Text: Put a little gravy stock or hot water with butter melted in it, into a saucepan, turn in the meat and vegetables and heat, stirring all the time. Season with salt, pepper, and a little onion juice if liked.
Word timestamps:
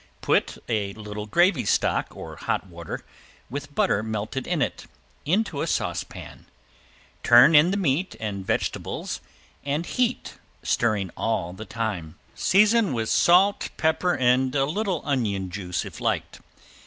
Put 0.21 0.57
a 0.67 0.93
little 0.93 1.27
gravy 1.27 1.63
stock 1.63 2.07
or 2.17 2.35
hot 2.35 2.65
water 2.65 3.05
with 3.51 3.75
butter 3.75 4.01
melted 4.01 4.47
in 4.47 4.59
it, 4.59 4.87
into 5.25 5.61
a 5.61 5.67
saucepan, 5.67 6.47
turn 7.21 7.53
in 7.53 7.69
the 7.69 7.77
meat 7.77 8.15
and 8.19 8.43
vegetables 8.43 9.21
and 9.63 9.85
heat, 9.85 10.39
stirring 10.63 11.11
all 11.15 11.53
the 11.53 11.65
time. 11.65 12.17
Season 12.33 12.93
with 12.93 13.09
salt, 13.09 13.69
pepper, 13.77 14.15
and 14.17 14.55
a 14.55 14.65
little 14.65 15.03
onion 15.05 15.51
juice 15.51 15.85
if 15.85 16.01
liked. 16.01 16.39